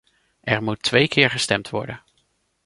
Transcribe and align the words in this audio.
Er 0.41 0.63
moet 0.63 0.81
twee 0.83 1.07
keer 1.07 1.29
gestemd 1.29 1.69
worden. 1.69 2.03